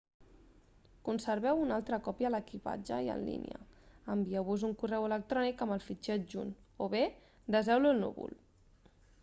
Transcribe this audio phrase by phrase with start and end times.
[1.09, 3.59] conserveu una altra còpia a l'equipatge i en línia
[4.15, 6.51] envieu-vos un correu electrònic amb el fitxer adjunt
[6.87, 7.07] o bé
[7.57, 8.39] deseu-lo al núvol